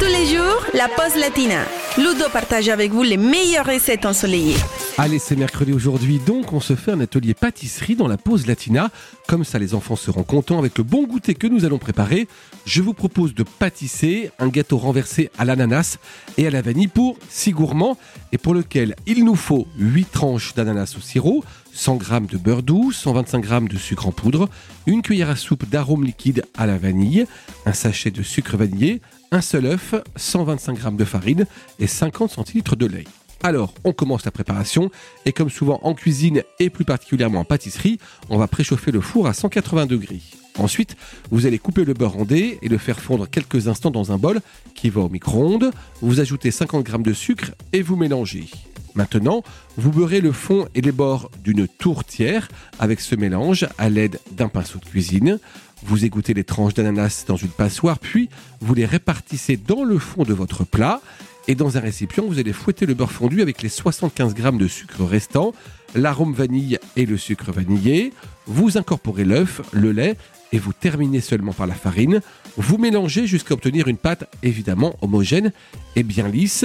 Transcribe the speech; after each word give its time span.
Tous 0.00 0.06
les 0.06 0.26
jours, 0.26 0.66
la 0.74 0.88
pause 0.88 1.14
latina. 1.20 1.62
Ludo 1.96 2.24
partage 2.32 2.68
avec 2.68 2.90
vous 2.90 3.04
les 3.04 3.16
meilleures 3.16 3.66
recettes 3.66 4.04
ensoleillées. 4.06 4.56
Allez, 4.98 5.20
c'est 5.20 5.36
mercredi 5.36 5.72
aujourd'hui, 5.72 6.18
donc 6.18 6.52
on 6.52 6.58
se 6.58 6.74
fait 6.74 6.90
un 6.90 7.00
atelier 7.00 7.34
pâtisserie 7.34 7.94
dans 7.94 8.08
la 8.08 8.16
pause 8.16 8.48
latina. 8.48 8.90
Comme 9.28 9.44
ça, 9.44 9.60
les 9.60 9.72
enfants 9.72 9.94
seront 9.94 10.24
contents 10.24 10.58
avec 10.58 10.78
le 10.78 10.84
bon 10.84 11.04
goûter 11.04 11.34
que 11.34 11.46
nous 11.46 11.64
allons 11.64 11.78
préparer. 11.78 12.26
Je 12.66 12.82
vous 12.82 12.92
propose 12.92 13.34
de 13.34 13.44
pâtisser 13.44 14.30
un 14.40 14.48
gâteau 14.48 14.78
renversé 14.78 15.30
à 15.38 15.44
l'ananas 15.44 15.98
et 16.38 16.46
à 16.46 16.50
la 16.50 16.62
vanille 16.62 16.88
pour 16.88 17.16
6 17.28 17.52
gourmands 17.52 17.96
et 18.32 18.38
pour 18.38 18.54
lequel 18.54 18.96
il 19.06 19.24
nous 19.24 19.36
faut 19.36 19.68
8 19.78 20.10
tranches 20.10 20.54
d'ananas 20.54 20.94
au 20.96 21.00
sirop, 21.00 21.44
100 21.72 22.00
g 22.00 22.20
de 22.32 22.38
beurre 22.38 22.62
doux, 22.62 22.90
125 22.90 23.44
g 23.44 23.60
de 23.70 23.78
sucre 23.78 24.08
en 24.08 24.12
poudre, 24.12 24.48
une 24.86 25.02
cuillère 25.02 25.30
à 25.30 25.36
soupe 25.36 25.68
d'arôme 25.68 26.04
liquide 26.04 26.44
à 26.56 26.66
la 26.66 26.78
vanille, 26.78 27.26
un 27.66 27.72
sachet 27.72 28.10
de 28.10 28.22
sucre 28.22 28.56
vanillé, 28.56 29.00
un 29.34 29.40
seul 29.40 29.66
œuf, 29.66 29.96
125 30.14 30.78
g 30.80 30.90
de 30.92 31.04
farine 31.04 31.46
et 31.80 31.88
50 31.88 32.30
centilitres 32.30 32.76
de 32.76 32.86
lait. 32.86 33.04
Alors, 33.42 33.74
on 33.82 33.92
commence 33.92 34.24
la 34.24 34.30
préparation 34.30 34.90
et 35.26 35.32
comme 35.32 35.50
souvent 35.50 35.80
en 35.82 35.94
cuisine 35.94 36.42
et 36.60 36.70
plus 36.70 36.84
particulièrement 36.84 37.40
en 37.40 37.44
pâtisserie, 37.44 37.98
on 38.30 38.38
va 38.38 38.46
préchauffer 38.46 38.92
le 38.92 39.00
four 39.00 39.26
à 39.26 39.34
180 39.34 39.86
degrés. 39.86 40.22
Ensuite, 40.56 40.96
vous 41.32 41.46
allez 41.46 41.58
couper 41.58 41.84
le 41.84 41.94
beurre 41.94 42.16
en 42.16 42.24
dés 42.24 42.58
et 42.62 42.68
le 42.68 42.78
faire 42.78 43.00
fondre 43.00 43.28
quelques 43.28 43.66
instants 43.66 43.90
dans 43.90 44.12
un 44.12 44.18
bol 44.18 44.40
qui 44.76 44.88
va 44.88 45.00
au 45.00 45.08
micro-ondes. 45.08 45.72
Vous 46.00 46.20
ajoutez 46.20 46.52
50 46.52 46.86
g 46.86 46.96
de 46.98 47.12
sucre 47.12 47.50
et 47.72 47.82
vous 47.82 47.96
mélangez. 47.96 48.48
Maintenant, 48.94 49.42
vous 49.76 49.90
beurrez 49.90 50.20
le 50.20 50.32
fond 50.32 50.68
et 50.74 50.80
les 50.80 50.92
bords 50.92 51.30
d'une 51.42 51.66
tourtière 51.66 52.48
avec 52.78 53.00
ce 53.00 53.16
mélange 53.16 53.66
à 53.78 53.88
l'aide 53.88 54.20
d'un 54.32 54.48
pinceau 54.48 54.78
de 54.78 54.84
cuisine. 54.84 55.38
Vous 55.84 56.04
égouttez 56.04 56.32
les 56.32 56.44
tranches 56.44 56.74
d'ananas 56.74 57.24
dans 57.26 57.36
une 57.36 57.48
passoire, 57.48 57.98
puis 57.98 58.28
vous 58.60 58.74
les 58.74 58.86
répartissez 58.86 59.56
dans 59.56 59.84
le 59.84 59.98
fond 59.98 60.22
de 60.22 60.32
votre 60.32 60.64
plat. 60.64 61.00
Et 61.46 61.54
dans 61.54 61.76
un 61.76 61.80
récipient, 61.80 62.24
vous 62.24 62.38
allez 62.38 62.54
fouetter 62.54 62.86
le 62.86 62.94
beurre 62.94 63.12
fondu 63.12 63.42
avec 63.42 63.60
les 63.60 63.68
75 63.68 64.34
g 64.34 64.42
de 64.52 64.68
sucre 64.68 65.04
restant, 65.04 65.52
l'arôme 65.94 66.32
vanille 66.32 66.78
et 66.96 67.04
le 67.04 67.18
sucre 67.18 67.52
vanillé. 67.52 68.14
Vous 68.46 68.78
incorporez 68.78 69.24
l'œuf, 69.24 69.60
le 69.72 69.92
lait 69.92 70.16
et 70.52 70.58
vous 70.58 70.72
terminez 70.72 71.20
seulement 71.20 71.52
par 71.52 71.66
la 71.66 71.74
farine. 71.74 72.20
Vous 72.56 72.78
mélangez 72.78 73.26
jusqu'à 73.26 73.54
obtenir 73.54 73.88
une 73.88 73.96
pâte 73.96 74.24
évidemment 74.42 74.94
homogène 75.02 75.52
et 75.96 76.02
bien 76.02 76.28
lisse. 76.28 76.64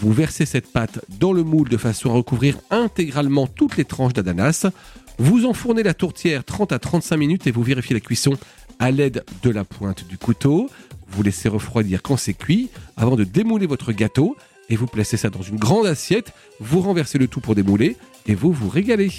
Vous 0.00 0.12
versez 0.12 0.44
cette 0.44 0.70
pâte 0.70 1.00
dans 1.18 1.32
le 1.32 1.42
moule 1.42 1.68
de 1.68 1.76
façon 1.76 2.10
à 2.10 2.14
recouvrir 2.14 2.58
intégralement 2.70 3.46
toutes 3.46 3.76
les 3.76 3.84
tranches 3.84 4.12
d'ananas. 4.12 4.66
Vous 5.18 5.46
enfournez 5.46 5.82
la 5.82 5.94
tourtière 5.94 6.44
30 6.44 6.72
à 6.72 6.78
35 6.78 7.16
minutes 7.16 7.46
et 7.46 7.50
vous 7.50 7.62
vérifiez 7.62 7.94
la 7.94 8.00
cuisson 8.00 8.34
à 8.78 8.90
l'aide 8.90 9.24
de 9.42 9.50
la 9.50 9.64
pointe 9.64 10.06
du 10.06 10.18
couteau. 10.18 10.68
Vous 11.08 11.22
laissez 11.22 11.48
refroidir 11.48 12.02
quand 12.02 12.18
c'est 12.18 12.34
cuit 12.34 12.68
avant 12.96 13.16
de 13.16 13.24
démouler 13.24 13.66
votre 13.66 13.92
gâteau 13.92 14.36
et 14.68 14.76
vous 14.76 14.86
placez 14.86 15.16
ça 15.16 15.30
dans 15.30 15.42
une 15.42 15.56
grande 15.56 15.86
assiette. 15.86 16.32
Vous 16.60 16.80
renversez 16.80 17.16
le 17.16 17.28
tout 17.28 17.40
pour 17.40 17.54
démouler 17.54 17.96
et 18.26 18.34
vous 18.34 18.52
vous 18.52 18.68
régalez. 18.68 19.10